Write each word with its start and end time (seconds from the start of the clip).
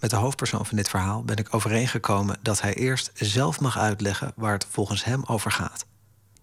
Met 0.00 0.10
de 0.10 0.16
hoofdpersoon 0.16 0.66
van 0.66 0.76
dit 0.76 0.88
verhaal 0.88 1.24
ben 1.24 1.36
ik 1.36 1.54
overeengekomen 1.54 2.38
dat 2.42 2.60
hij 2.60 2.74
eerst 2.74 3.10
zelf 3.14 3.60
mag 3.60 3.78
uitleggen 3.78 4.32
waar 4.36 4.52
het 4.52 4.66
volgens 4.70 5.04
hem 5.04 5.22
over 5.26 5.50
gaat. 5.50 5.86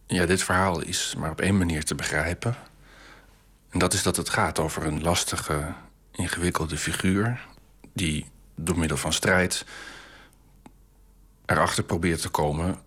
Ja, 0.07 0.25
dit 0.25 0.43
verhaal 0.43 0.81
is 0.81 1.15
maar 1.17 1.31
op 1.31 1.41
één 1.41 1.57
manier 1.57 1.83
te 1.83 1.95
begrijpen. 1.95 2.55
En 3.69 3.79
dat 3.79 3.93
is 3.93 4.03
dat 4.03 4.15
het 4.15 4.29
gaat 4.29 4.59
over 4.59 4.85
een 4.85 5.01
lastige, 5.01 5.73
ingewikkelde 6.11 6.77
figuur 6.77 7.47
die 7.93 8.25
door 8.55 8.77
middel 8.77 8.97
van 8.97 9.13
strijd 9.13 9.65
erachter 11.45 11.83
probeert 11.83 12.21
te 12.21 12.29
komen 12.29 12.79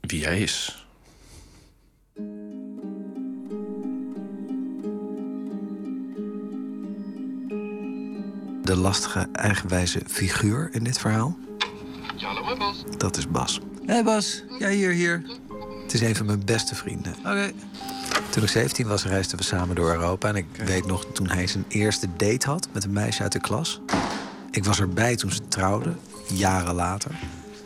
wie 0.00 0.24
hij 0.24 0.40
is. 0.40 0.87
De 8.68 8.76
lastige, 8.76 9.28
eigenwijze 9.32 10.00
figuur 10.06 10.68
in 10.72 10.84
dit 10.84 10.98
verhaal? 10.98 11.36
Ja, 12.16 12.26
hallo, 12.26 12.56
Bas. 12.56 12.84
Dat 12.96 13.16
is 13.16 13.28
Bas. 13.28 13.60
Hé 13.86 13.92
hey 13.92 14.04
Bas, 14.04 14.44
ja 14.58 14.68
hier, 14.68 14.90
hier. 14.90 15.22
Het 15.82 15.94
is 15.94 16.00
een 16.00 16.16
van 16.16 16.26
mijn 16.26 16.44
beste 16.44 16.74
vrienden. 16.74 17.14
Oké. 17.18 17.52
Toen 18.30 18.42
ik 18.42 18.48
17 18.48 18.86
was, 18.86 19.04
reisden 19.04 19.38
we 19.38 19.44
samen 19.44 19.76
door 19.76 19.90
Europa. 19.90 20.28
En 20.28 20.36
ik 20.36 20.46
weet 20.64 20.86
nog 20.86 21.04
toen 21.12 21.28
hij 21.28 21.46
zijn 21.46 21.64
eerste 21.68 22.08
date 22.16 22.46
had 22.46 22.68
met 22.72 22.84
een 22.84 22.92
meisje 22.92 23.22
uit 23.22 23.32
de 23.32 23.40
klas. 23.40 23.80
Ik 24.50 24.64
was 24.64 24.80
erbij 24.80 25.16
toen 25.16 25.32
ze 25.32 25.48
trouwden, 25.48 25.98
jaren 26.32 26.74
later. 26.74 27.10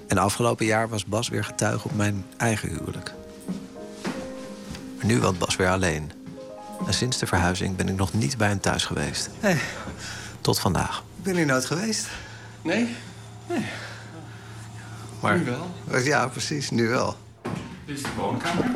En 0.06 0.18
afgelopen 0.18 0.66
jaar 0.66 0.88
was 0.88 1.04
Bas 1.04 1.28
weer 1.28 1.44
getuige 1.44 1.88
op 1.88 1.96
mijn 1.96 2.24
eigen 2.36 2.68
huwelijk. 2.68 3.14
Maar 4.96 5.06
nu 5.06 5.20
woont 5.20 5.38
Bas 5.38 5.56
weer 5.56 5.70
alleen. 5.70 6.10
En 6.86 6.94
sinds 6.94 7.18
de 7.18 7.26
verhuizing 7.26 7.76
ben 7.76 7.88
ik 7.88 7.96
nog 7.96 8.12
niet 8.12 8.36
bij 8.36 8.48
hem 8.48 8.60
thuis 8.60 8.84
geweest. 8.84 9.30
Hey, 9.40 9.58
Tot 10.42 10.58
vandaag. 10.58 11.04
ik 11.16 11.22
ben 11.22 11.36
hier 11.36 11.46
nooit 11.46 11.64
geweest. 11.64 12.08
Nee? 12.62 12.96
Maar, 15.20 15.38
Nu 15.38 15.44
wel. 15.44 16.00
Ja, 16.00 16.28
precies, 16.28 16.70
nu 16.70 16.88
wel. 16.88 17.16
Dit 17.86 17.96
is 17.96 18.02
de 18.02 18.08
woonkamer? 18.16 18.70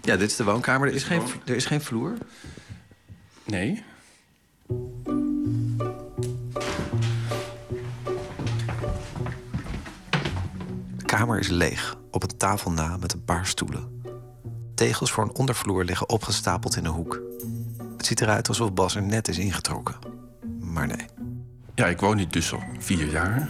Ja, 0.00 0.16
dit 0.16 0.30
is 0.30 0.36
de 0.36 0.44
woonkamer. 0.44 0.88
Er 0.88 0.94
is 0.94 1.02
geen, 1.02 1.22
er 1.44 1.54
is 1.56 1.66
geen 1.66 1.80
vloer. 1.80 2.12
Nee. 3.44 3.84
De 10.96 11.04
kamer 11.06 11.38
is 11.38 11.48
leeg, 11.48 11.96
op 12.10 12.22
een 12.22 12.36
tafel 12.36 12.70
na 12.70 12.96
met 12.96 13.12
een 13.12 13.24
paar 13.24 13.46
stoelen. 13.46 14.02
Tegels 14.74 15.12
voor 15.12 15.24
een 15.24 15.34
ondervloer 15.34 15.84
liggen 15.84 16.08
opgestapeld 16.08 16.76
in 16.76 16.84
een 16.84 16.92
hoek. 16.92 17.20
Het 17.96 18.06
ziet 18.06 18.20
eruit 18.20 18.48
alsof 18.48 18.72
Bas 18.72 18.94
er 18.94 19.02
net 19.02 19.28
is 19.28 19.38
ingetrokken. 19.38 19.96
Maar 20.72 20.86
nee. 20.86 21.06
Ja, 21.74 21.86
ik 21.86 22.00
woon 22.00 22.16
hier 22.16 22.28
dus 22.28 22.52
al 22.52 22.62
vier 22.78 23.10
jaar. 23.10 23.48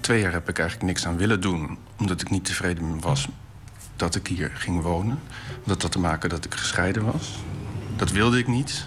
Twee 0.00 0.20
jaar 0.20 0.32
heb 0.32 0.48
ik 0.48 0.58
eigenlijk 0.58 0.88
niks 0.88 1.06
aan 1.06 1.16
willen 1.16 1.40
doen, 1.40 1.78
omdat 1.98 2.20
ik 2.20 2.30
niet 2.30 2.44
tevreden 2.44 3.00
was 3.00 3.28
dat 3.96 4.14
ik 4.14 4.26
hier 4.26 4.50
ging 4.54 4.82
wonen. 4.82 5.18
Dat 5.64 5.82
had 5.82 5.92
te 5.92 5.98
maken 5.98 6.28
dat 6.28 6.44
ik 6.44 6.54
gescheiden 6.54 7.04
was. 7.12 7.38
Dat 7.96 8.10
wilde 8.10 8.38
ik 8.38 8.46
niet. 8.46 8.84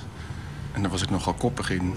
En 0.74 0.82
daar 0.82 0.92
was 0.92 1.02
ik 1.02 1.10
nogal 1.10 1.34
koppig 1.34 1.70
in. 1.70 1.94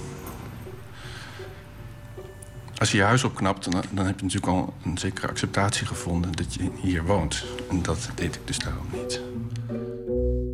Als 2.79 2.91
je 2.91 2.97
je 2.97 3.03
huis 3.03 3.25
opknapt, 3.25 3.65
dan, 3.73 3.85
dan 3.91 4.07
heb 4.07 4.17
je 4.19 4.25
natuurlijk 4.25 4.53
al 4.53 4.75
een 4.85 4.99
zekere 4.99 5.29
acceptatie 5.29 5.87
gevonden 5.87 6.33
dat 6.33 6.55
je 6.55 6.71
hier 6.81 7.05
woont. 7.05 7.45
En 7.71 7.83
dat 7.83 8.11
deed 8.15 8.35
ik 8.35 8.47
dus 8.47 8.59
daarom 8.59 8.87
niet. 8.93 9.21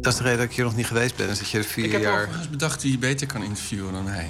Dat 0.01 0.12
is 0.12 0.19
de 0.19 0.25
reden 0.25 0.39
dat 0.39 0.49
ik 0.49 0.57
hier 0.57 0.65
nog 0.65 0.77
niet 0.77 0.87
geweest 0.87 1.17
ben. 1.17 1.29
Is 1.29 1.39
dat 1.39 1.51
je 1.51 1.59
er 1.59 1.65
vier 1.65 1.84
Ik 1.84 1.93
heb 1.93 2.03
jaar. 2.03 2.21
overigens 2.21 2.51
bedacht 2.51 2.81
die 2.81 2.91
je 2.93 2.99
beter 2.99 3.27
kan 3.27 3.43
interviewen 3.43 3.93
dan 3.93 4.07
hij. 4.09 4.29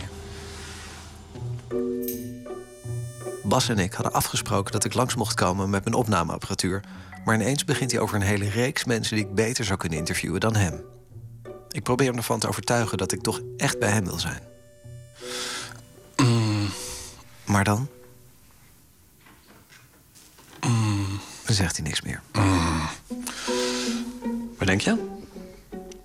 Bas 3.48 3.68
en 3.68 3.78
ik 3.78 3.92
hadden 3.92 4.12
afgesproken 4.12 4.72
dat 4.72 4.84
ik 4.84 4.94
langs 4.94 5.14
mocht 5.14 5.34
komen 5.34 5.70
met 5.70 5.84
mijn 5.84 5.96
opnameapparatuur. 5.96 6.82
Maar 7.24 7.34
ineens 7.34 7.64
begint 7.64 7.90
hij 7.90 8.00
over 8.00 8.16
een 8.16 8.22
hele 8.22 8.48
reeks 8.48 8.84
mensen 8.84 9.16
die 9.16 9.24
ik 9.24 9.34
beter 9.34 9.64
zou 9.64 9.78
kunnen 9.78 9.98
interviewen 9.98 10.40
dan 10.40 10.56
hem. 10.56 10.84
Ik 11.70 11.82
probeer 11.82 12.06
hem 12.06 12.16
ervan 12.16 12.38
te 12.38 12.48
overtuigen 12.48 12.98
dat 12.98 13.12
ik 13.12 13.22
toch 13.22 13.40
echt 13.56 13.78
bij 13.78 13.90
hem 13.90 14.04
wil 14.04 14.18
zijn. 14.18 14.40
Maar 17.44 17.64
dan? 17.64 17.88
Dan 21.44 21.54
zegt 21.54 21.76
hij 21.76 21.86
niks 21.86 22.02
meer. 22.02 22.20
Waar 24.56 24.66
denk 24.66 24.80
je? 24.80 25.16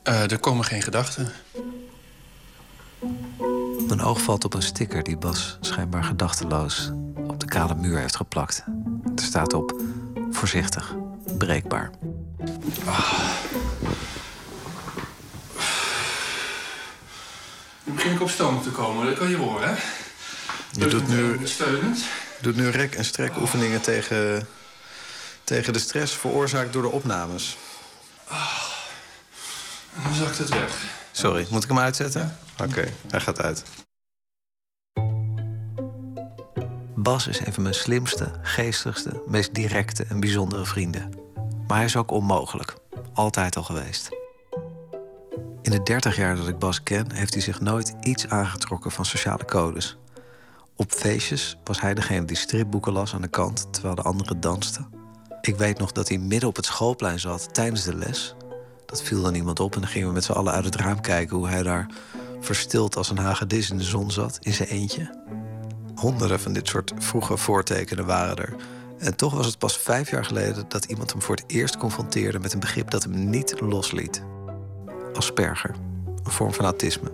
Eh, 0.03 0.31
er 0.31 0.39
komen 0.39 0.65
geen 0.65 0.81
gedachten. 0.81 1.31
Mijn 3.87 4.01
oog 4.01 4.21
valt 4.21 4.45
op 4.45 4.53
een 4.53 4.61
sticker 4.61 5.03
die 5.03 5.17
Bas 5.17 5.57
schijnbaar 5.61 6.03
gedachteloos 6.03 6.91
kale 7.51 7.75
muur 7.75 7.99
heeft 7.99 8.15
geplakt. 8.15 8.63
Er 9.15 9.23
staat 9.23 9.53
op: 9.53 9.81
voorzichtig, 10.31 10.95
breekbaar. 11.37 11.91
Nu 17.83 17.93
begin 17.93 18.11
ik 18.11 18.21
op 18.21 18.29
stoom 18.29 18.61
te 18.61 18.69
komen, 18.69 19.05
dat 19.05 19.17
kan 19.17 19.29
je 19.29 19.35
horen, 19.35 19.69
hè? 19.69 19.75
Je 20.71 20.87
doet 20.87 21.07
nu, 21.07 21.39
Steunend. 21.43 22.03
doet 22.41 22.55
nu 22.55 22.69
rek- 22.69 22.95
en 22.95 23.05
strekoefeningen 23.05 23.81
tegen, 23.81 24.47
tegen 25.43 25.73
de 25.73 25.79
stress 25.79 26.13
veroorzaakt 26.13 26.73
door 26.73 26.81
de 26.81 26.91
opnames. 26.91 27.57
En 29.95 30.03
dan 30.03 30.13
zakt 30.13 30.37
het 30.37 30.49
weg. 30.49 30.83
Sorry, 31.11 31.47
moet 31.49 31.63
ik 31.63 31.69
hem 31.69 31.79
uitzetten? 31.79 32.37
Oké, 32.63 32.87
hij 33.09 33.19
gaat 33.19 33.41
uit. 33.41 33.63
Bas 37.01 37.27
is 37.27 37.39
een 37.39 37.53
van 37.53 37.63
mijn 37.63 37.75
slimste, 37.75 38.31
geestigste, 38.41 39.23
meest 39.27 39.53
directe 39.53 40.03
en 40.03 40.19
bijzondere 40.19 40.65
vrienden. 40.65 41.09
Maar 41.67 41.77
hij 41.77 41.85
is 41.85 41.95
ook 41.95 42.11
onmogelijk. 42.11 42.75
Altijd 43.13 43.55
al 43.55 43.63
geweest. 43.63 44.09
In 45.61 45.71
de 45.71 45.83
30 45.83 46.15
jaar 46.15 46.35
dat 46.35 46.47
ik 46.47 46.59
Bas 46.59 46.83
ken, 46.83 47.11
heeft 47.11 47.33
hij 47.33 47.41
zich 47.41 47.61
nooit 47.61 47.93
iets 48.01 48.27
aangetrokken 48.27 48.91
van 48.91 49.05
sociale 49.05 49.45
codes. 49.45 49.97
Op 50.75 50.91
feestjes 50.91 51.57
was 51.63 51.81
hij 51.81 51.93
degene 51.93 52.25
die 52.25 52.37
stripboeken 52.37 52.93
las 52.93 53.13
aan 53.13 53.21
de 53.21 53.27
kant 53.27 53.73
terwijl 53.73 53.95
de 53.95 54.01
anderen 54.01 54.39
dansten. 54.39 54.89
Ik 55.41 55.55
weet 55.55 55.77
nog 55.77 55.91
dat 55.91 56.07
hij 56.07 56.17
midden 56.17 56.49
op 56.49 56.55
het 56.55 56.65
schoolplein 56.65 57.19
zat 57.19 57.53
tijdens 57.53 57.83
de 57.83 57.95
les. 57.95 58.35
Dat 58.85 59.03
viel 59.03 59.21
dan 59.21 59.35
iemand 59.35 59.59
op 59.59 59.75
en 59.75 59.81
dan 59.81 59.89
gingen 59.89 60.07
we 60.07 60.13
met 60.13 60.23
z'n 60.23 60.31
allen 60.31 60.53
uit 60.53 60.65
het 60.65 60.75
raam 60.75 61.01
kijken 61.01 61.37
hoe 61.37 61.47
hij 61.47 61.63
daar 61.63 61.89
verstild 62.39 62.95
als 62.95 63.09
een 63.09 63.17
hagedis 63.17 63.69
in 63.69 63.77
de 63.77 63.83
zon 63.83 64.11
zat, 64.11 64.37
in 64.41 64.53
zijn 64.53 64.69
eentje. 64.69 65.19
Honderden 66.01 66.39
van 66.39 66.53
dit 66.53 66.67
soort 66.67 66.91
vroege 66.97 67.37
voortekenen 67.37 68.05
waren 68.05 68.37
er. 68.37 68.55
En 68.99 69.15
toch 69.15 69.33
was 69.33 69.45
het 69.45 69.57
pas 69.57 69.77
vijf 69.77 70.11
jaar 70.11 70.25
geleden 70.25 70.65
dat 70.67 70.85
iemand 70.85 71.11
hem 71.11 71.21
voor 71.21 71.35
het 71.35 71.43
eerst 71.47 71.77
confronteerde 71.77 72.39
met 72.39 72.53
een 72.53 72.59
begrip 72.59 72.89
dat 72.89 73.03
hem 73.03 73.29
niet 73.29 73.59
losliet. 73.59 74.23
Asperger, 75.13 75.75
een 76.23 76.31
vorm 76.31 76.53
van 76.53 76.65
autisme. 76.65 77.09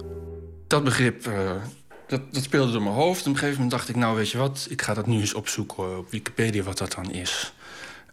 Dat 0.68 0.84
begrip, 0.84 1.28
eh, 1.28 1.52
dat, 2.08 2.22
dat 2.32 2.44
speelde 2.44 2.72
door 2.72 2.82
mijn 2.82 2.96
hoofd. 2.96 3.20
Op 3.20 3.26
een 3.26 3.34
gegeven 3.34 3.54
moment 3.54 3.72
dacht 3.72 3.90
ik, 3.90 3.96
nou 3.96 4.16
weet 4.16 4.30
je 4.30 4.38
wat... 4.38 4.68
ik 4.70 4.82
ga 4.82 4.94
dat 4.94 5.08
nu 5.08 5.20
eens 5.20 5.34
opzoeken 5.34 5.98
op 5.98 6.12
Wikipedia 6.12 6.64
wat 6.64 6.78
dat 6.78 6.94
dan 6.94 7.12
is. 7.12 7.54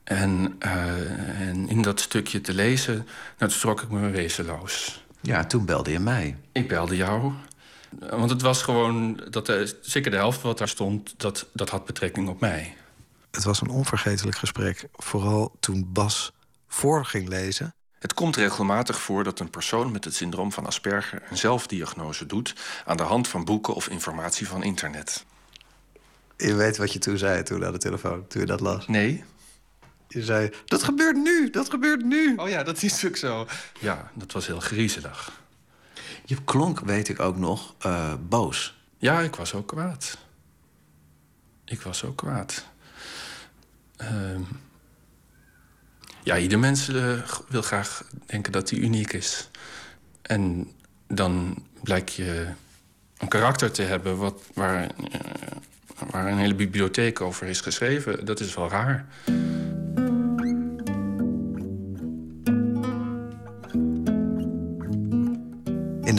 En, 0.05 0.57
eh, 0.59 1.49
en 1.49 1.69
in 1.69 1.83
dat 1.83 2.01
stukje 2.01 2.41
te 2.41 2.55
lezen, 2.55 2.95
nou, 3.39 3.51
toen 3.51 3.61
trok 3.61 3.83
ik 3.83 3.91
me 3.91 4.11
wezenloos. 4.11 5.05
Ja, 5.21 5.45
toen 5.45 5.65
belde 5.65 5.91
je 5.91 5.99
mij. 5.99 6.37
Ik 6.53 6.69
belde 6.69 6.97
jou. 6.97 7.33
Want 7.99 8.31
het 8.31 8.43
was 8.43 8.63
gewoon, 8.63 9.21
dat, 9.31 9.77
zeker 9.81 10.11
de 10.11 10.17
helft 10.17 10.43
wat 10.43 10.59
daar 10.59 10.69
stond... 10.69 11.15
Dat, 11.17 11.47
dat 11.53 11.69
had 11.71 11.85
betrekking 11.85 12.29
op 12.29 12.41
mij. 12.41 12.77
Het 13.31 13.45
was 13.45 13.61
een 13.61 13.69
onvergetelijk 13.69 14.37
gesprek, 14.37 14.89
vooral 14.93 15.57
toen 15.61 15.93
Bas 15.93 16.33
voor 16.69 17.05
ging 17.05 17.29
lezen. 17.29 17.75
Het 17.99 18.15
komt 18.15 18.37
regelmatig 18.37 19.01
voor 19.01 19.25
dat 19.25 19.41
een 19.41 19.51
persoon 19.51 19.93
met 19.93 20.05
het 20.05 20.15
syndroom 20.15 20.53
van 20.53 20.67
Asperger 20.67 21.23
een 21.31 21.37
zelfdiagnose 21.37 22.27
doet 22.27 22.55
aan 22.85 22.97
de 22.97 23.03
hand 23.03 23.29
van 23.29 23.45
boeken 23.45 23.75
of 23.75 23.89
informatie 23.89 24.49
van 24.49 24.63
internet. 24.63 25.25
Je 26.37 26.55
weet 26.55 26.77
wat 26.77 26.93
je 26.93 26.99
toen 26.99 27.19
zei 27.19 27.43
toen 27.43 27.65
aan 27.65 27.73
de 27.73 27.79
telefoon, 27.79 28.27
toen 28.27 28.41
je 28.41 28.47
dat 28.47 28.61
las. 28.61 28.87
Nee? 28.87 29.25
Je 30.09 30.23
zei, 30.23 30.51
dat 30.65 30.83
gebeurt 30.83 31.17
nu, 31.17 31.51
dat 31.51 31.71
gebeurt 31.71 32.05
nu. 32.05 32.35
Oh 32.37 32.49
ja, 32.49 32.63
dat 32.63 32.83
is 32.83 33.07
ook 33.07 33.17
zo. 33.17 33.47
Ja, 33.81 34.11
dat 34.15 34.33
was 34.33 34.47
heel 34.47 34.61
griezelig. 34.61 35.44
Je 36.25 36.37
klonk, 36.45 36.81
weet 36.81 37.09
ik 37.09 37.21
ook 37.21 37.37
nog, 37.37 37.75
eh, 37.79 38.15
boos. 38.29 38.79
Ja, 38.99 39.21
ik 39.21 39.35
was 39.37 39.55
ook 39.55 39.67
kwaad. 39.67 40.19
Ik 41.65 41.81
was 41.81 42.05
ook 42.05 42.17
kwaad. 42.17 42.65
Ehm, 43.97 44.41
ja, 46.23 46.39
ieder 46.39 46.59
mens 46.59 46.89
eh, 46.89 47.31
wil 47.49 47.63
graag 47.63 48.05
denken 48.27 48.53
dat 48.53 48.71
hij 48.71 48.79
uniek 48.79 49.13
is. 49.13 49.51
En 50.23 50.73
dan 51.07 51.65
blijk 51.83 52.09
je 52.09 52.49
een 53.19 53.29
karakter 53.29 53.73
te 53.73 53.83
hebben 53.83 54.17
wat, 54.17 54.43
waar, 54.55 54.83
eh, 54.83 55.21
waar 56.11 56.27
een 56.27 56.39
hele 56.39 56.55
bibliotheek 56.55 57.21
over 57.21 57.47
is 57.47 57.61
geschreven. 57.61 58.25
Dat 58.25 58.41
is 58.41 58.55
wel 58.55 58.69
raar. 58.69 59.07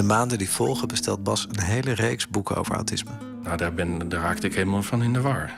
Maanden 0.06 0.38
die 0.38 0.50
volgen 0.50 0.88
bestelt 0.88 1.24
Bas 1.24 1.48
een 1.52 1.64
hele 1.64 1.92
reeks 1.92 2.28
boeken 2.28 2.56
over 2.56 2.76
autisme. 2.76 3.12
Nou, 3.44 3.58
daar, 3.58 3.74
ben, 3.74 4.10
daar 4.10 4.22
raakte 4.22 4.48
ik 4.48 4.56
helemaal 4.56 4.84
van 4.84 5.04
in 5.04 5.14
de 5.14 5.22
war. 5.22 5.52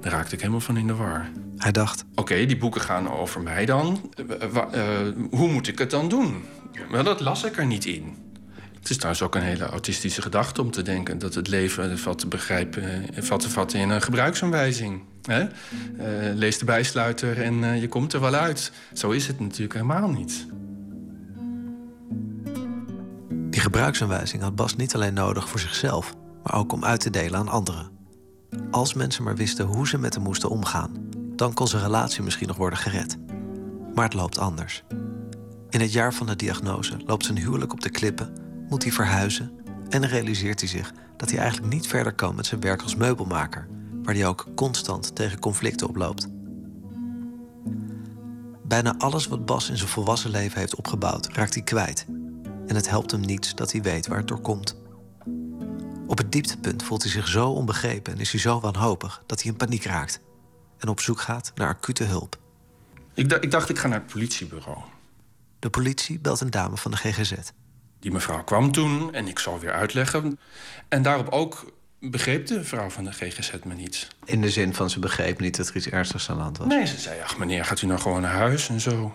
Daar 0.00 0.12
raakte 0.12 0.34
ik 0.34 0.40
helemaal 0.40 0.60
van 0.60 0.76
in 0.76 0.86
de 0.86 0.94
war. 0.94 1.28
Hij 1.56 1.72
dacht, 1.72 2.04
Oké, 2.14 2.46
die 2.46 2.56
boeken 2.56 2.80
gaan 2.80 3.10
over 3.10 3.40
mij 3.40 3.66
dan. 3.66 4.12
Eh, 4.16 4.56
eh, 4.72 5.14
hoe 5.30 5.48
moet 5.48 5.68
ik 5.68 5.78
het 5.78 5.90
dan 5.90 6.08
doen? 6.08 6.44
Maar 6.90 7.04
dat 7.04 7.20
las 7.20 7.44
ik 7.44 7.56
er 7.56 7.66
niet 7.66 7.84
in. 7.84 8.16
Het 8.78 8.90
is 8.90 8.96
trouwens 8.96 9.24
ook 9.24 9.34
een 9.34 9.42
hele 9.42 9.64
autistische 9.64 10.22
gedachte 10.22 10.62
om 10.62 10.70
te 10.70 10.82
denken 10.82 11.18
dat 11.18 11.34
het 11.34 11.48
leven 11.48 11.98
valt 11.98 12.18
te 12.18 12.28
begrijpen, 12.28 13.14
eh, 13.14 13.22
valt 13.22 13.40
te 13.40 13.50
vatten 13.50 13.78
in 13.78 13.90
een 13.90 14.02
gebruiksaanwijzing. 14.02 15.02
Hè? 15.22 15.46
Lees 16.34 16.58
de 16.58 16.64
bijsluiter 16.64 17.42
en 17.42 17.80
je 17.80 17.88
komt 17.88 18.12
er 18.12 18.20
wel 18.20 18.34
uit. 18.34 18.72
Zo 18.92 19.10
is 19.10 19.26
het 19.26 19.40
natuurlijk 19.40 19.72
helemaal 19.72 20.10
niet. 20.10 20.46
Gebruiksaanwijzing 23.64 24.42
had 24.42 24.54
Bas 24.54 24.76
niet 24.76 24.94
alleen 24.94 25.14
nodig 25.14 25.48
voor 25.48 25.60
zichzelf, 25.60 26.14
maar 26.42 26.54
ook 26.54 26.72
om 26.72 26.84
uit 26.84 27.00
te 27.00 27.10
delen 27.10 27.38
aan 27.38 27.48
anderen. 27.48 27.90
Als 28.70 28.94
mensen 28.94 29.24
maar 29.24 29.36
wisten 29.36 29.66
hoe 29.66 29.88
ze 29.88 29.98
met 29.98 30.14
hem 30.14 30.22
moesten 30.22 30.48
omgaan, 30.48 31.08
dan 31.36 31.52
kon 31.52 31.68
zijn 31.68 31.82
relatie 31.82 32.22
misschien 32.22 32.46
nog 32.46 32.56
worden 32.56 32.78
gered. 32.78 33.18
Maar 33.94 34.04
het 34.04 34.14
loopt 34.14 34.38
anders. 34.38 34.84
In 35.70 35.80
het 35.80 35.92
jaar 35.92 36.14
van 36.14 36.26
de 36.26 36.36
diagnose 36.36 36.96
loopt 37.06 37.24
zijn 37.24 37.38
huwelijk 37.38 37.72
op 37.72 37.80
de 37.80 37.90
klippen, 37.90 38.32
moet 38.68 38.82
hij 38.82 38.92
verhuizen 38.92 39.52
en 39.88 40.06
realiseert 40.06 40.60
hij 40.60 40.68
zich 40.68 40.92
dat 41.16 41.30
hij 41.30 41.38
eigenlijk 41.38 41.72
niet 41.72 41.86
verder 41.86 42.14
kan 42.14 42.34
met 42.34 42.46
zijn 42.46 42.60
werk 42.60 42.82
als 42.82 42.94
meubelmaker, 42.96 43.68
waar 44.02 44.14
hij 44.14 44.26
ook 44.26 44.46
constant 44.54 45.14
tegen 45.14 45.38
conflicten 45.38 45.88
oploopt. 45.88 46.28
Bijna 48.62 48.94
alles 48.98 49.26
wat 49.26 49.46
Bas 49.46 49.70
in 49.70 49.76
zijn 49.76 49.90
volwassen 49.90 50.30
leven 50.30 50.58
heeft 50.58 50.74
opgebouwd, 50.74 51.28
raakt 51.32 51.54
hij 51.54 51.62
kwijt. 51.62 52.06
En 52.66 52.74
het 52.74 52.88
helpt 52.88 53.10
hem 53.10 53.20
niets 53.20 53.54
dat 53.54 53.72
hij 53.72 53.82
weet 53.82 54.06
waar 54.06 54.18
het 54.18 54.28
door 54.28 54.40
komt. 54.40 54.76
Op 56.06 56.18
het 56.18 56.32
dieptepunt 56.32 56.82
voelt 56.82 57.02
hij 57.02 57.12
zich 57.12 57.28
zo 57.28 57.48
onbegrepen 57.50 58.12
en 58.12 58.18
is 58.20 58.30
hij 58.32 58.40
zo 58.40 58.60
wanhopig 58.60 59.22
dat 59.26 59.42
hij 59.42 59.50
in 59.50 59.56
paniek 59.56 59.84
raakt 59.84 60.20
en 60.78 60.88
op 60.88 61.00
zoek 61.00 61.20
gaat 61.20 61.52
naar 61.54 61.68
acute 61.68 62.04
hulp. 62.04 62.38
Ik, 63.14 63.28
da- 63.28 63.40
ik 63.40 63.50
dacht, 63.50 63.68
ik 63.68 63.78
ga 63.78 63.88
naar 63.88 63.98
het 64.02 64.12
politiebureau. 64.12 64.78
De 65.58 65.70
politie 65.70 66.18
belt 66.18 66.40
een 66.40 66.50
dame 66.50 66.76
van 66.76 66.90
de 66.90 66.96
GGZ. 66.96 67.32
Die 68.00 68.12
mevrouw 68.12 68.44
kwam 68.44 68.72
toen 68.72 69.14
en 69.14 69.28
ik 69.28 69.38
zal 69.38 69.58
weer 69.58 69.72
uitleggen. 69.72 70.38
En 70.88 71.02
daarop 71.02 71.28
ook 71.28 71.72
begreep 72.00 72.46
de 72.46 72.64
vrouw 72.64 72.90
van 72.90 73.04
de 73.04 73.12
GGZ 73.12 73.52
me 73.64 73.74
niet. 73.74 74.08
In 74.24 74.40
de 74.40 74.50
zin 74.50 74.74
van 74.74 74.90
ze 74.90 74.98
begreep 74.98 75.40
niet 75.40 75.56
dat 75.56 75.68
er 75.68 75.76
iets 75.76 75.88
ernstigs 75.88 76.30
aan 76.30 76.36
de 76.36 76.42
hand 76.42 76.58
was. 76.58 76.66
Nee, 76.66 76.86
ze 76.86 76.98
zei, 76.98 77.20
ach 77.20 77.38
meneer, 77.38 77.64
gaat 77.64 77.82
u 77.82 77.86
nou 77.86 78.00
gewoon 78.00 78.20
naar 78.20 78.32
huis 78.34 78.68
en 78.68 78.80
zo. 78.80 79.14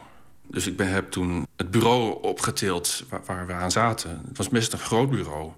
Dus 0.52 0.68
ik 0.68 0.78
ben, 0.78 0.90
heb 0.90 1.12
toen 1.12 1.48
het 1.56 1.72
bureau 1.72 2.24
opgetild 2.24 3.04
waar, 3.26 3.48
we 3.48 3.54
aan 3.54 3.72
zaten. 3.72 4.22
Het 4.28 4.38
was 4.38 4.50
best 4.50 4.74
een 4.74 4.80
groot 4.80 5.10
bureau. 5.10 5.52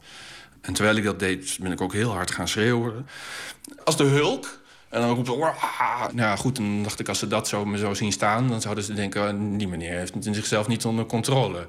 En 0.61 0.73
terwijl 0.73 0.95
ik 0.95 1.03
dat 1.03 1.19
deed, 1.19 1.57
ben 1.61 1.71
ik 1.71 1.81
ook 1.81 1.93
heel 1.93 2.11
hard 2.11 2.31
gaan 2.31 2.47
schreeuwen. 2.47 3.07
Als 3.83 3.97
de 3.97 4.03
hulk. 4.03 4.59
En 4.89 5.01
dan 5.01 5.15
roepen 5.15 5.33
ze... 5.33 5.39
"Wah!" 5.39 5.99
Nou 5.99 6.29
ja, 6.29 6.35
goed, 6.35 6.55
dan 6.55 6.83
dacht 6.83 6.99
ik, 6.99 7.07
als 7.07 7.19
ze 7.19 7.27
dat 7.27 7.47
zo, 7.47 7.65
me 7.65 7.77
zo 7.77 7.93
zien 7.93 8.11
staan... 8.11 8.47
dan 8.47 8.61
zouden 8.61 8.83
ze 8.83 8.93
denken, 8.93 9.21
"Ah, 9.21 9.57
die 9.57 9.67
meneer 9.67 9.97
heeft 9.97 10.13
het 10.13 10.25
in 10.25 10.33
zichzelf 10.35 10.67
niet 10.67 10.85
onder 10.85 11.05
controle. 11.05 11.65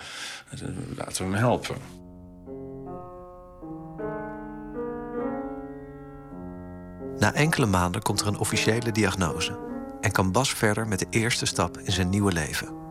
Eh, 0.51 0.61
Laten 0.97 1.17
we 1.17 1.31
hem 1.31 1.35
helpen. 1.35 1.77
Na 7.19 7.35
enkele 7.35 7.67
maanden 7.67 8.03
komt 8.03 8.21
er 8.21 8.27
een 8.27 8.39
officiële 8.39 8.93
diagnose 8.93 9.59
en 10.01 10.13
kan 10.13 10.33
Bas 10.33 10.55
verder 10.55 10.89
met 10.89 10.99
de 10.99 11.07
eerste 11.11 11.47
stap 11.47 11.79
in 11.79 11.93
zijn 11.93 12.09
nieuwe 12.09 12.33
leven: 12.33 12.82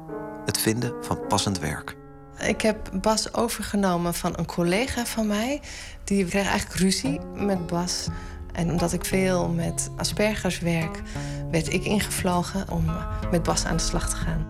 het 0.45 0.57
vinden 0.57 0.93
van 1.01 1.27
passend 1.27 1.59
werk. 1.59 1.95
Ik 2.39 2.61
heb 2.61 2.89
Bas 3.01 3.33
overgenomen 3.33 4.13
van 4.13 4.33
een 4.37 4.45
collega 4.45 5.05
van 5.05 5.27
mij. 5.27 5.61
Die 6.03 6.25
kreeg 6.25 6.47
eigenlijk 6.47 6.79
ruzie 6.79 7.19
met 7.35 7.67
Bas. 7.67 8.07
En 8.51 8.71
omdat 8.71 8.93
ik 8.93 9.05
veel 9.05 9.47
met 9.47 9.89
Aspergers 9.97 10.59
werk, 10.59 11.01
werd 11.51 11.73
ik 11.73 11.83
ingevlogen 11.83 12.69
om 12.69 12.85
met 13.31 13.43
Bas 13.43 13.65
aan 13.65 13.77
de 13.77 13.83
slag 13.83 14.09
te 14.09 14.15
gaan. 14.15 14.47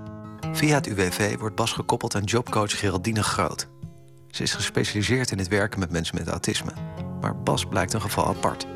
Via 0.54 0.76
het 0.76 0.88
UWV 0.88 1.38
wordt 1.38 1.56
Bas 1.56 1.72
gekoppeld 1.72 2.16
aan 2.16 2.24
jobcoach 2.24 2.80
Geraldine 2.80 3.24
Groot. 3.24 3.68
Ze 4.28 4.44
is 4.44 4.54
gespecialiseerd 4.54 5.32
in 5.32 5.38
het 5.38 5.48
werken 5.48 5.80
met 5.80 5.92
mensen 5.92 6.16
met 6.16 6.28
autisme. 6.28 6.72
Maar 7.22 7.42
Bas 7.42 7.66
blijkt 7.66 7.94
een 7.94 8.02
geval 8.02 8.28
apart. 8.28 8.68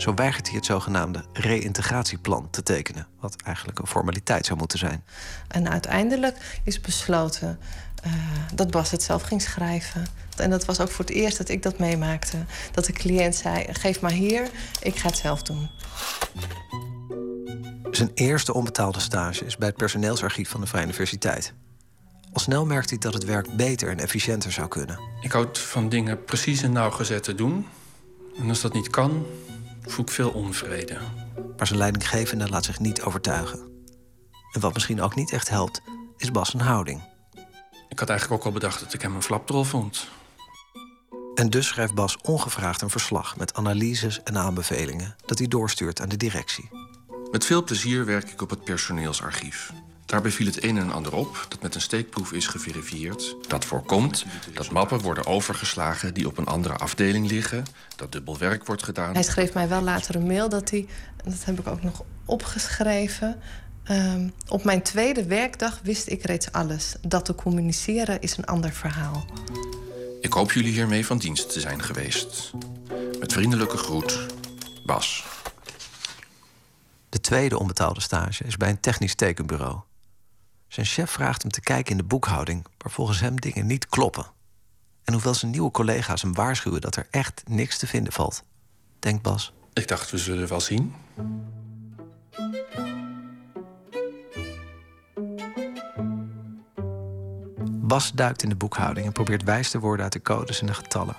Zo 0.00 0.14
weigert 0.14 0.46
hij 0.46 0.56
het 0.56 0.64
zogenaamde 0.64 1.24
reïntegratieplan 1.32 2.50
te 2.50 2.62
tekenen, 2.62 3.06
wat 3.20 3.36
eigenlijk 3.42 3.78
een 3.78 3.86
formaliteit 3.86 4.46
zou 4.46 4.58
moeten 4.58 4.78
zijn. 4.78 5.04
En 5.48 5.70
uiteindelijk 5.70 6.60
is 6.64 6.80
besloten 6.80 7.58
eh, 8.02 8.12
dat 8.54 8.70
Bas 8.70 8.90
het 8.90 9.02
zelf 9.02 9.22
ging 9.22 9.42
schrijven. 9.42 10.06
En 10.36 10.50
dat 10.50 10.64
was 10.64 10.80
ook 10.80 10.90
voor 10.90 11.04
het 11.04 11.14
eerst 11.14 11.38
dat 11.38 11.48
ik 11.48 11.62
dat 11.62 11.78
meemaakte. 11.78 12.36
Dat 12.72 12.84
de 12.84 12.92
cliënt 12.92 13.34
zei: 13.34 13.66
geef 13.70 14.00
maar 14.00 14.10
hier, 14.10 14.48
ik 14.82 14.96
ga 14.96 15.08
het 15.08 15.16
zelf 15.16 15.42
doen. 15.42 15.70
Zijn 17.90 18.10
eerste 18.14 18.54
onbetaalde 18.54 19.00
stage 19.00 19.44
is 19.44 19.56
bij 19.56 19.68
het 19.68 19.76
personeelsarchief 19.76 20.50
van 20.50 20.60
de 20.60 20.66
Vrije 20.66 20.84
Universiteit. 20.84 21.52
Al 22.32 22.40
snel 22.40 22.66
merkt 22.66 22.90
hij 22.90 22.98
dat 22.98 23.14
het 23.14 23.24
werk 23.24 23.56
beter 23.56 23.90
en 23.90 23.98
efficiënter 23.98 24.52
zou 24.52 24.68
kunnen. 24.68 25.00
Ik 25.20 25.32
houd 25.32 25.58
van 25.58 25.88
dingen 25.88 26.24
precies 26.24 26.62
en 26.62 26.72
nauwgezet 26.72 27.22
te 27.22 27.34
doen. 27.34 27.66
En 28.38 28.48
als 28.48 28.60
dat 28.60 28.72
niet 28.72 28.90
kan, 28.90 29.26
voel 29.80 30.04
ik 30.04 30.10
veel 30.10 30.30
onvrede. 30.30 30.98
Maar 31.56 31.66
zijn 31.66 31.78
leidinggevende 31.78 32.48
laat 32.48 32.64
zich 32.64 32.78
niet 32.78 33.02
overtuigen. 33.02 33.58
En 34.52 34.60
wat 34.60 34.74
misschien 34.74 35.00
ook 35.00 35.14
niet 35.14 35.32
echt 35.32 35.48
helpt, 35.48 35.80
is 36.16 36.30
Bas' 36.30 36.54
een 36.54 36.60
houding. 36.60 37.02
Ik 37.88 37.98
had 37.98 38.08
eigenlijk 38.08 38.40
ook 38.40 38.46
al 38.46 38.52
bedacht 38.52 38.80
dat 38.80 38.94
ik 38.94 39.02
hem 39.02 39.14
een 39.14 39.22
flapdrol 39.22 39.64
vond. 39.64 40.08
En 41.34 41.50
dus 41.50 41.66
schrijft 41.66 41.94
Bas 41.94 42.16
ongevraagd 42.16 42.82
een 42.82 42.90
verslag 42.90 43.36
met 43.36 43.54
analyses 43.54 44.22
en 44.22 44.38
aanbevelingen 44.38 45.16
dat 45.26 45.38
hij 45.38 45.48
doorstuurt 45.48 46.00
aan 46.00 46.08
de 46.08 46.16
directie. 46.16 46.68
Met 47.30 47.44
veel 47.44 47.64
plezier 47.64 48.04
werk 48.04 48.30
ik 48.30 48.42
op 48.42 48.50
het 48.50 48.64
personeelsarchief. 48.64 49.72
Daarbij 50.10 50.30
viel 50.30 50.46
het 50.46 50.64
een 50.64 50.78
en 50.78 50.92
ander 50.92 51.14
op 51.14 51.46
dat 51.48 51.62
met 51.62 51.74
een 51.74 51.80
steekproef 51.80 52.32
is 52.32 52.46
geverifieerd. 52.46 53.36
Dat 53.48 53.64
voorkomt 53.64 54.24
dat 54.54 54.70
mappen 54.70 55.00
worden 55.00 55.26
overgeslagen 55.26 56.14
die 56.14 56.26
op 56.26 56.38
een 56.38 56.46
andere 56.46 56.74
afdeling 56.74 57.28
liggen. 57.28 57.64
Dat 57.96 58.12
dubbel 58.12 58.38
werk 58.38 58.66
wordt 58.66 58.82
gedaan. 58.82 59.14
Hij 59.14 59.22
schreef 59.22 59.54
mij 59.54 59.68
wel 59.68 59.82
later 59.82 60.14
een 60.14 60.26
mail 60.26 60.48
dat 60.48 60.70
hij, 60.70 60.86
en 61.24 61.30
dat 61.30 61.44
heb 61.44 61.58
ik 61.58 61.66
ook 61.66 61.82
nog 61.82 62.04
opgeschreven. 62.24 63.40
ehm, 63.84 64.28
op 64.48 64.64
mijn 64.64 64.82
tweede 64.82 65.24
werkdag 65.24 65.80
wist 65.82 66.08
ik 66.08 66.22
reeds 66.24 66.52
alles. 66.52 66.94
Dat 67.00 67.24
te 67.24 67.34
communiceren 67.34 68.20
is 68.20 68.36
een 68.36 68.46
ander 68.46 68.72
verhaal. 68.72 69.24
Ik 70.20 70.32
hoop 70.32 70.52
jullie 70.52 70.72
hiermee 70.72 71.06
van 71.06 71.18
dienst 71.18 71.52
te 71.52 71.60
zijn 71.60 71.82
geweest. 71.82 72.52
Met 73.18 73.32
vriendelijke 73.32 73.76
groet, 73.76 74.26
Bas. 74.86 75.24
De 77.08 77.20
tweede 77.20 77.58
onbetaalde 77.58 78.00
stage 78.00 78.44
is 78.44 78.56
bij 78.56 78.70
een 78.70 78.80
technisch 78.80 79.14
tekenbureau. 79.14 79.80
Zijn 80.70 80.86
chef 80.86 81.10
vraagt 81.10 81.42
hem 81.42 81.50
te 81.50 81.60
kijken 81.60 81.90
in 81.90 81.96
de 81.96 82.04
boekhouding, 82.04 82.66
waar 82.78 82.92
volgens 82.92 83.20
hem 83.20 83.40
dingen 83.40 83.66
niet 83.66 83.86
kloppen. 83.86 84.26
En 85.04 85.12
hoewel 85.12 85.34
zijn 85.34 85.50
nieuwe 85.50 85.70
collega's 85.70 86.22
hem 86.22 86.34
waarschuwen 86.34 86.80
dat 86.80 86.96
er 86.96 87.06
echt 87.10 87.42
niks 87.48 87.78
te 87.78 87.86
vinden 87.86 88.12
valt, 88.12 88.44
denkt 88.98 89.22
Bas: 89.22 89.52
Ik 89.72 89.88
dacht, 89.88 90.10
we 90.10 90.18
zullen 90.18 90.48
wel 90.48 90.60
zien. 90.60 90.94
Bas 97.70 98.12
duikt 98.12 98.42
in 98.42 98.48
de 98.48 98.56
boekhouding 98.56 99.06
en 99.06 99.12
probeert 99.12 99.42
wijs 99.42 99.70
te 99.70 99.78
worden 99.78 100.04
uit 100.04 100.12
de 100.12 100.22
codes 100.22 100.60
en 100.60 100.66
de 100.66 100.74
getallen. 100.74 101.16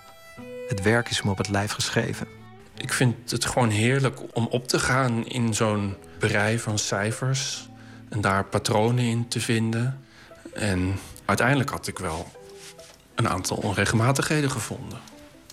Het 0.67 0.81
werk 0.81 1.10
is 1.10 1.20
hem 1.20 1.29
op 1.29 1.38
het 1.38 1.50
lijf 1.50 1.72
geschreven. 1.72 2.27
Ik 2.77 2.93
vind 2.93 3.31
het 3.31 3.46
gewoon 3.46 3.70
heerlijk 3.70 4.36
om 4.36 4.48
op 4.48 4.67
te 4.67 4.79
gaan 4.79 5.25
in 5.25 5.53
zo'n 5.53 5.96
berei 6.20 6.60
van 6.60 6.79
cijfers. 6.79 7.70
En 8.12 8.22
daar 8.22 8.46
patronen 8.46 9.03
in 9.03 9.27
te 9.27 9.39
vinden. 9.39 10.06
En 10.53 11.00
uiteindelijk 11.25 11.70
had 11.70 11.88
ik 11.88 12.00
wel 12.00 12.32
een 13.15 13.30
aantal 13.30 13.58
onregelmatigheden 13.58 14.51
gevonden. 14.51 15.00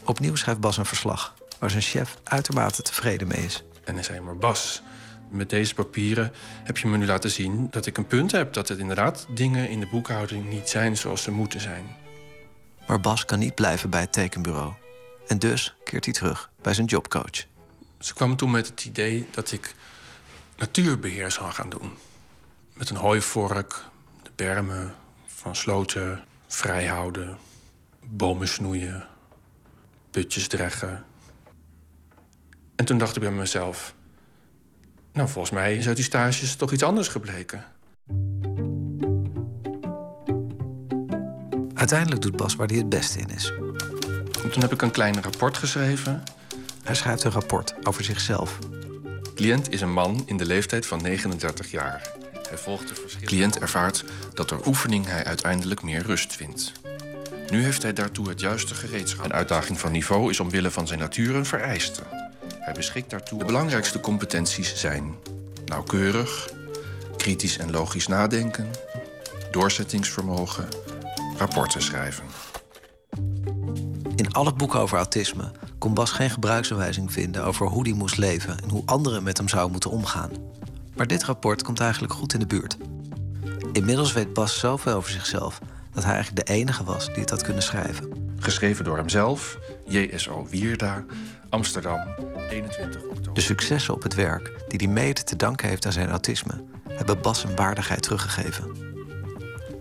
Opnieuw 0.04 0.34
schrijft 0.34 0.60
Bas 0.60 0.76
een 0.76 0.84
verslag, 0.84 1.34
waar 1.58 1.70
zijn 1.70 1.82
chef 1.82 2.18
uitermate 2.24 2.82
tevreden 2.82 3.28
mee 3.28 3.44
is. 3.44 3.64
En 3.84 3.94
hij 3.94 4.02
zei, 4.02 4.20
maar 4.20 4.36
Bas, 4.36 4.82
met 5.28 5.50
deze 5.50 5.74
papieren 5.74 6.32
heb 6.64 6.78
je 6.78 6.88
me 6.88 6.96
nu 6.96 7.06
laten 7.06 7.30
zien 7.30 7.68
dat 7.70 7.86
ik 7.86 7.96
een 7.96 8.06
punt 8.06 8.32
heb. 8.32 8.52
Dat 8.52 8.68
het 8.68 8.78
inderdaad 8.78 9.26
dingen 9.34 9.68
in 9.68 9.80
de 9.80 9.88
boekhouding 9.90 10.48
niet 10.48 10.68
zijn 10.68 10.96
zoals 10.96 11.22
ze 11.22 11.30
moeten 11.30 11.60
zijn. 11.60 11.96
Maar 12.86 13.00
Bas 13.00 13.24
kan 13.24 13.38
niet 13.38 13.54
blijven 13.54 13.90
bij 13.90 14.00
het 14.00 14.12
tekenbureau. 14.12 14.72
En 15.26 15.38
dus 15.38 15.74
keert 15.84 16.04
hij 16.04 16.14
terug 16.14 16.50
bij 16.62 16.74
zijn 16.74 16.86
jobcoach. 16.86 17.46
Ze 17.98 18.14
kwam 18.14 18.36
toen 18.36 18.50
met 18.50 18.66
het 18.66 18.84
idee 18.84 19.26
dat 19.30 19.52
ik 19.52 19.74
natuurbeheer 20.56 21.30
zou 21.30 21.50
gaan 21.50 21.68
doen. 21.68 21.92
Met 22.78 22.90
een 22.90 22.96
hooivork, 22.96 23.84
de 24.22 24.30
bermen 24.36 24.94
van 25.26 25.56
sloten 25.56 26.24
vrijhouden, 26.46 27.38
bomen 28.06 28.48
snoeien, 28.48 29.06
putjes 30.10 30.48
dreggen. 30.48 31.04
En 32.76 32.84
toen 32.84 32.98
dacht 32.98 33.16
ik 33.16 33.22
bij 33.22 33.30
mezelf... 33.30 33.94
nou, 35.12 35.28
volgens 35.28 35.54
mij 35.54 35.76
is 35.76 35.86
uit 35.86 35.96
die 35.96 36.04
stages 36.04 36.56
toch 36.56 36.72
iets 36.72 36.82
anders 36.82 37.08
gebleken. 37.08 37.64
Uiteindelijk 41.74 42.22
doet 42.22 42.36
Bas 42.36 42.56
waar 42.56 42.68
hij 42.68 42.76
het 42.76 42.88
beste 42.88 43.18
in 43.18 43.28
is. 43.30 43.52
En 44.42 44.50
toen 44.50 44.62
heb 44.62 44.72
ik 44.72 44.82
een 44.82 44.90
klein 44.90 45.22
rapport 45.22 45.58
geschreven. 45.58 46.22
Hij 46.82 46.94
schrijft 46.94 47.24
een 47.24 47.30
rapport 47.30 47.86
over 47.86 48.04
zichzelf. 48.04 48.58
Cliënt 49.34 49.72
is 49.72 49.80
een 49.80 49.92
man 49.92 50.22
in 50.26 50.36
de 50.36 50.46
leeftijd 50.46 50.86
van 50.86 51.02
39 51.02 51.70
jaar. 51.70 52.17
De. 52.48 52.92
Cliënt 53.24 53.58
ervaart 53.58 54.04
dat 54.34 54.48
door 54.48 54.66
oefening 54.66 55.06
hij 55.06 55.24
uiteindelijk 55.24 55.82
meer 55.82 56.02
rust 56.02 56.32
vindt. 56.32 56.72
Nu 57.50 57.62
heeft 57.62 57.82
hij 57.82 57.92
daartoe 57.92 58.28
het 58.28 58.40
juiste 58.40 58.74
gereedschap. 58.74 59.24
Een 59.24 59.32
uitdaging 59.32 59.78
van 59.78 59.92
niveau 59.92 60.30
is 60.30 60.40
omwille 60.40 60.70
van 60.70 60.86
zijn 60.86 60.98
natuur 60.98 61.34
een 61.34 61.46
vereiste. 61.46 62.02
Hij 62.58 62.72
beschikt 62.72 63.10
daartoe. 63.10 63.38
De 63.38 63.44
belangrijkste 63.44 64.00
competenties 64.00 64.76
zijn 64.76 65.14
nauwkeurig, 65.64 66.50
kritisch 67.16 67.58
en 67.58 67.70
logisch 67.70 68.06
nadenken, 68.06 68.70
doorzettingsvermogen, 69.50 70.68
rapporten 71.36 71.82
schrijven. 71.82 72.24
In 74.16 74.32
alle 74.32 74.52
boeken 74.52 74.80
over 74.80 74.96
autisme 74.96 75.50
kon 75.78 75.94
Bas 75.94 76.10
geen 76.10 76.30
gebruiksaanwijzing 76.30 77.12
vinden 77.12 77.44
over 77.44 77.66
hoe 77.66 77.88
hij 77.88 77.96
moest 77.96 78.16
leven 78.16 78.58
en 78.62 78.68
hoe 78.68 78.82
anderen 78.86 79.22
met 79.22 79.36
hem 79.36 79.48
zouden 79.48 79.72
moeten 79.72 79.90
omgaan. 79.90 80.30
Maar 80.98 81.06
dit 81.06 81.24
rapport 81.24 81.62
komt 81.62 81.80
eigenlijk 81.80 82.12
goed 82.12 82.32
in 82.32 82.40
de 82.40 82.46
buurt. 82.46 82.76
Inmiddels 83.72 84.12
weet 84.12 84.32
Bas 84.32 84.58
zoveel 84.58 84.94
over 84.94 85.10
zichzelf 85.10 85.58
dat 85.92 86.04
hij 86.04 86.14
eigenlijk 86.14 86.46
de 86.46 86.52
enige 86.52 86.84
was 86.84 87.06
die 87.06 87.20
het 87.20 87.30
had 87.30 87.42
kunnen 87.42 87.62
schrijven. 87.62 88.32
Geschreven 88.38 88.84
door 88.84 88.96
hemzelf, 88.96 89.58
JSO 89.84 90.46
Wierda, 90.50 91.04
Amsterdam, 91.48 92.14
21 92.50 93.02
oktober. 93.02 93.34
De 93.34 93.40
successen 93.40 93.94
op 93.94 94.02
het 94.02 94.14
werk, 94.14 94.64
die 94.68 94.78
hij 94.78 94.94
mede 94.94 95.24
te 95.24 95.36
danken 95.36 95.68
heeft 95.68 95.86
aan 95.86 95.92
zijn 95.92 96.08
autisme, 96.08 96.64
hebben 96.88 97.20
Bas 97.20 97.40
zijn 97.40 97.56
waardigheid 97.56 98.02
teruggegeven. 98.02 98.76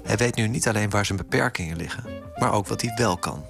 Hij 0.04 0.18
weet 0.18 0.36
nu 0.36 0.48
niet 0.48 0.68
alleen 0.68 0.90
waar 0.90 1.06
zijn 1.06 1.18
beperkingen 1.18 1.78
liggen, 1.78 2.04
maar 2.36 2.52
ook 2.52 2.68
wat 2.68 2.82
hij 2.82 2.94
wel 2.96 3.18
kan. 3.18 3.46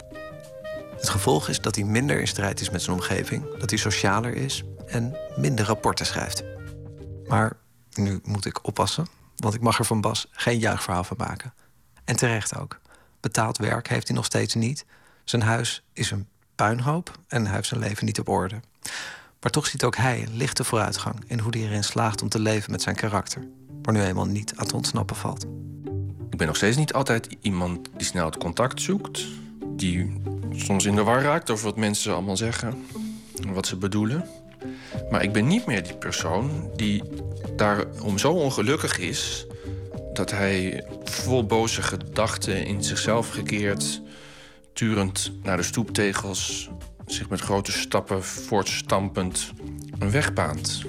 Het 0.96 1.10
gevolg 1.10 1.50
is 1.50 1.62
dat 1.62 1.76
hij 1.76 1.84
minder 1.84 2.20
in 2.20 2.28
strijd 2.28 2.62
is 2.62 2.70
met 2.70 2.82
zijn 2.82 2.96
omgeving, 2.96 3.58
dat 3.60 3.70
hij 3.70 3.80
socialer 3.80 4.36
is 4.36 4.64
en 4.88 5.18
minder 5.36 5.66
rapporten 5.66 6.06
schrijft. 6.06 6.57
Maar 7.28 7.58
nu 7.94 8.20
moet 8.24 8.46
ik 8.46 8.66
oppassen, 8.66 9.08
want 9.36 9.54
ik 9.54 9.62
mag 9.62 9.80
er 9.80 9.86
van 9.86 10.02
Bas 10.02 10.28
geen 10.32 10.60
juichverhaal 10.60 11.04
van 11.04 11.18
maken. 11.20 11.54
En 12.06 12.16
terecht 12.16 12.58
ook. 12.58 12.80
Betaald 13.20 13.58
werk 13.58 13.88
heeft 13.88 14.08
hij 14.08 14.16
nog 14.16 14.26
steeds 14.26 14.54
niet. 14.54 14.86
Zijn 15.24 15.42
huis 15.42 15.84
is 15.94 16.12
een 16.12 16.28
puinhoop 16.56 17.18
en 17.28 17.46
hij 17.46 17.56
heeft 17.56 17.68
zijn 17.68 17.80
leven 17.80 18.06
niet 18.06 18.20
op 18.20 18.30
orde. 18.30 18.60
Maar 19.42 19.52
toch 19.52 19.68
ziet 19.68 19.84
ook 19.84 19.96
hij 19.96 20.24
een 20.24 20.38
lichte 20.38 20.64
vooruitgang 20.64 21.24
in 21.28 21.40
hoe 21.40 21.58
hij 21.58 21.66
erin 21.66 21.84
slaagt 21.84 22.22
om 22.22 22.30
te 22.30 22.40
leven 22.40 22.72
met 22.72 22.82
zijn 22.82 22.96
karakter, 22.96 23.48
waar 23.82 23.94
nu 23.94 24.02
eenmaal 24.02 24.26
niet 24.26 24.54
aan 24.56 24.68
te 24.68 24.76
ontsnappen 24.76 25.16
valt. 25.16 25.46
Ik 26.30 26.38
ben 26.38 26.48
nog 26.48 26.56
steeds 26.56 26.78
niet 26.78 26.94
altijd 26.94 27.38
iemand 27.42 27.90
die 27.98 28.06
snel 28.06 28.26
het 28.26 28.38
contact 28.38 28.82
zoekt, 28.82 29.26
die 29.66 30.22
soms 30.52 30.86
in 30.86 30.96
de 30.96 31.04
war 31.04 31.22
raakt 31.22 31.50
over 31.50 31.66
wat 31.66 31.78
mensen 31.78 32.14
allemaal 32.14 32.38
zeggen 32.38 32.86
en 33.42 33.54
wat 33.54 33.68
ze 33.68 33.76
bedoelen. 33.76 34.30
Maar 35.10 35.24
ik 35.24 35.32
ben 35.32 35.48
niet 35.48 35.66
meer 35.66 35.84
die 35.84 35.96
persoon 35.96 36.72
die 36.76 37.04
daarom 37.56 38.18
zo 38.18 38.32
ongelukkig 38.32 39.00
is 39.00 39.48
dat 40.14 40.32
hij 40.32 40.86
vol 41.04 41.46
boze 41.46 41.82
gedachten 41.82 42.66
in 42.66 42.84
zichzelf 42.84 43.30
gekeerd, 43.30 44.02
turend 44.74 45.32
naar 45.44 45.58
de 45.58 45.64
stoeptegels, 45.64 46.70
zich 47.06 47.30
met 47.30 47.40
grote 47.40 47.72
stappen 47.72 48.24
voortstampend 48.24 49.52
een 50.00 50.12
weg 50.12 50.34
baant. 50.34 50.82